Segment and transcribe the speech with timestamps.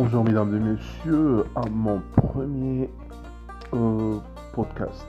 [0.00, 2.88] Bonjour mesdames et messieurs à mon premier
[3.74, 4.18] euh,
[4.52, 5.08] podcast.